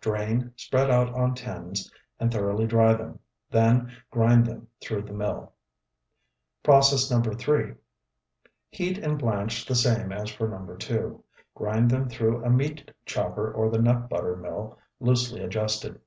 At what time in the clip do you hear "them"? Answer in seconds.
2.94-3.20, 4.44-4.66, 11.88-12.08